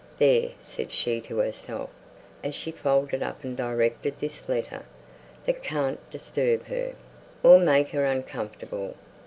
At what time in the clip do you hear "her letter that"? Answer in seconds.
4.19-5.61